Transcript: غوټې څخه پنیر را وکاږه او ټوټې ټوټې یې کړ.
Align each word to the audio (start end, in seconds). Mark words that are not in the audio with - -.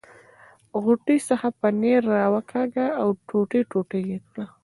غوټې 0.83 1.17
څخه 1.29 1.47
پنیر 1.61 2.01
را 2.15 2.25
وکاږه 2.33 2.87
او 3.01 3.07
ټوټې 3.27 3.61
ټوټې 3.71 3.99
یې 4.09 4.17
کړ. 4.29 4.37